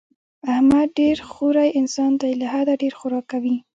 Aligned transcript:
احمد 0.51 0.87
ډېر 0.99 1.17
خوری 1.31 1.69
انسان 1.79 2.11
دی، 2.21 2.31
له 2.41 2.45
حده 2.53 2.73
ډېر 2.83 2.93
خوراک 2.99 3.25
کوي. 3.31 3.55